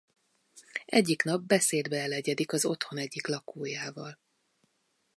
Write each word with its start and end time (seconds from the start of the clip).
Egyik 0.85 1.23
nap 1.23 1.41
beszédbe 1.41 1.97
elegyedik 1.99 2.51
az 2.53 2.65
otthon 2.65 2.99
egyik 2.99 3.27
lakójával. 3.27 4.19